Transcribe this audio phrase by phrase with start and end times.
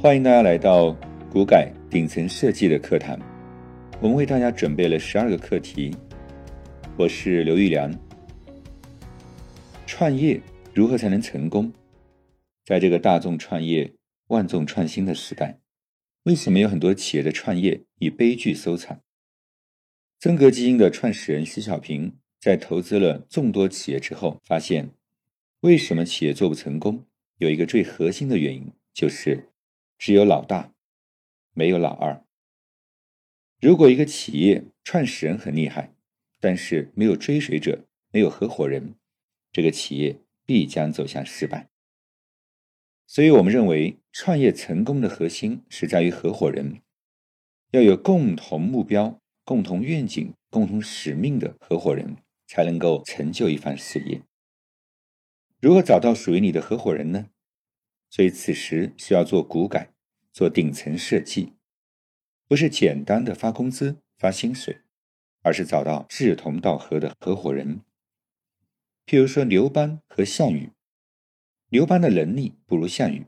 [0.00, 0.92] 欢迎大家来到
[1.30, 3.18] 股改顶层设计的课堂，
[4.00, 5.96] 我们为大家准备了十二个课题。
[6.96, 7.92] 我是刘玉良。
[9.86, 10.40] 创业
[10.74, 11.72] 如何才能成功？
[12.66, 13.94] 在这个大众创业、
[14.26, 15.58] 万众创新的时代，
[16.24, 19.00] 为什么有很多企业的创业以悲剧收场？
[20.18, 24.90] 曾格基因的创始人徐小平在投资了众多企业之后，发现
[25.60, 27.04] 为什么企业做不成功？
[27.38, 29.50] 有一个最核心的原因，就是
[29.98, 30.72] 只有老大，
[31.52, 32.24] 没有老二。
[33.60, 35.94] 如果一个企业创始人很厉害，
[36.40, 38.94] 但是没有追随者，没有合伙人，
[39.52, 41.68] 这个企业必将走向失败。
[43.06, 46.80] 所以我们认为，创业成功的核心是在于合伙人，
[47.70, 49.20] 要有共同目标。
[49.46, 52.16] 共同愿景、共同使命的合伙人，
[52.46, 54.22] 才能够成就一番事业。
[55.64, 57.30] 如何找到属于你的合伙人呢？
[58.10, 59.94] 所以此时需要做股改，
[60.30, 61.54] 做顶层设计，
[62.46, 64.82] 不是简单的发工资、发薪水，
[65.40, 67.80] 而是找到志同道合的合伙人。
[69.06, 70.68] 譬如说刘邦和项羽，
[71.70, 73.24] 刘邦的能力不如项羽，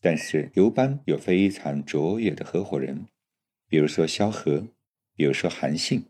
[0.00, 3.08] 但是刘邦有非常卓越的合伙人，
[3.66, 4.68] 比如说萧何。
[5.16, 6.06] 比如说韩信，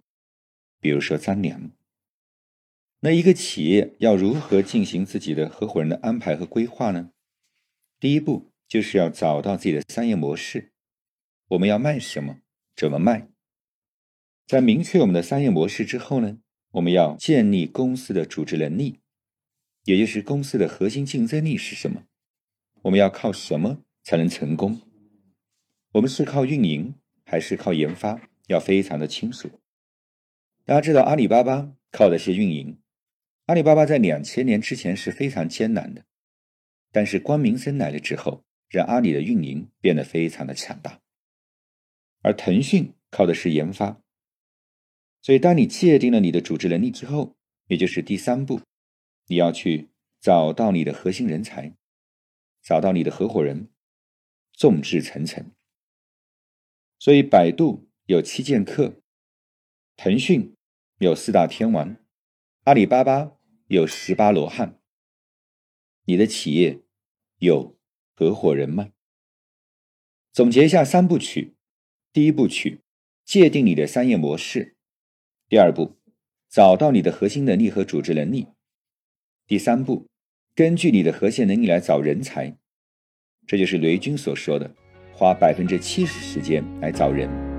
[0.81, 1.71] 比如说张良。
[3.05, 7.11] 那一个企业要如何进行自己的合伙人的安排和规划呢？
[7.99, 10.71] 第一步就是要找到自己的商业模式，
[11.49, 12.39] 我们要卖什么，
[12.77, 13.29] 怎么卖。
[14.47, 16.39] 在明确我们的商业模式之后呢，
[16.71, 19.01] 我们要建立公司的组织能力，
[19.83, 22.05] 也就是公司的核心竞争力是什么？
[22.83, 24.81] 我们要靠什么才能成功？
[25.95, 28.29] 我们是靠运营还是靠研发？
[28.47, 29.51] 要非常的清楚。
[30.65, 32.79] 大家知道，阿里巴巴靠的是运营。
[33.53, 36.07] 阿里巴巴在两千年之前是非常艰难的，
[36.91, 41.03] 但是光明森来了之后，让阿里的运营变得非常的强大。
[42.23, 44.01] 而腾讯靠的是研发。
[45.21, 47.37] 所以，当你界定了你的组织能力之后，
[47.67, 48.63] 也就是第三步，
[49.27, 51.75] 你要去找到你的核心人才，
[52.63, 53.69] 找到你的合伙人，
[54.55, 55.53] 众志成城。
[56.99, 57.87] 所以，百度。
[58.07, 59.01] 有七剑客，
[59.97, 60.55] 腾讯
[61.01, 61.97] 有四大天王，
[62.65, 63.39] 阿里巴巴
[63.73, 64.79] 有十八罗汉。
[66.05, 66.83] 你的企业
[67.39, 67.79] 有
[68.15, 68.91] 合伙人吗？
[70.31, 71.55] 总结一下三部曲：
[72.13, 72.83] 第一部曲，
[73.25, 74.75] 界定你的商业模式；
[75.49, 75.97] 第二步，
[76.51, 78.49] 找到你的核心能力和组织能力；
[79.47, 80.07] 第三步，
[80.55, 82.59] 根据你的核心能力来找人才。
[83.47, 84.77] 这就是雷军所说的：
[85.15, 87.52] 花百分之七十时间来找人。